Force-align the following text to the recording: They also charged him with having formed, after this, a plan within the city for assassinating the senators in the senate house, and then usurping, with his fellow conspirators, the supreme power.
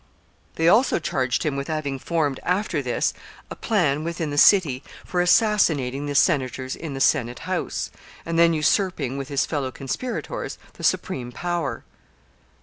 They 0.55 0.67
also 0.67 0.97
charged 0.97 1.43
him 1.43 1.55
with 1.55 1.67
having 1.67 1.99
formed, 1.99 2.39
after 2.41 2.81
this, 2.81 3.13
a 3.51 3.55
plan 3.55 4.03
within 4.03 4.31
the 4.31 4.37
city 4.39 4.81
for 5.05 5.21
assassinating 5.21 6.07
the 6.07 6.15
senators 6.15 6.75
in 6.75 6.95
the 6.95 6.99
senate 6.99 7.37
house, 7.45 7.91
and 8.25 8.39
then 8.39 8.51
usurping, 8.51 9.15
with 9.15 9.27
his 9.27 9.45
fellow 9.45 9.69
conspirators, 9.71 10.57
the 10.73 10.83
supreme 10.83 11.31
power. 11.31 11.83